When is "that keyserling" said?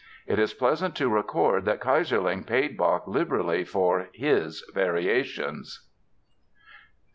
1.65-2.47